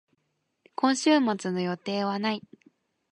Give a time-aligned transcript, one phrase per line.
[0.73, 2.41] 今週末の予定はない。